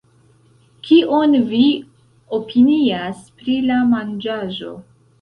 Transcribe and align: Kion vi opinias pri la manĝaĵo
Kion 0.87 1.35
vi 1.51 1.61
opinias 2.39 3.23
pri 3.39 3.63
la 3.71 3.81
manĝaĵo 3.95 4.79